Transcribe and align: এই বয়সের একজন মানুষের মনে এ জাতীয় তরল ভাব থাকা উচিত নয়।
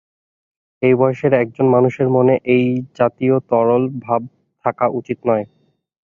এই 0.81 0.93
বয়সের 0.95 1.33
একজন 1.35 1.65
মানুষের 1.75 2.07
মনে 2.09 2.33
এ 2.49 2.57
জাতীয় 2.99 3.35
তরল 3.49 3.83
ভাব 4.05 4.21
থাকা 4.65 4.85
উচিত 4.99 5.17
নয়। 5.25 5.45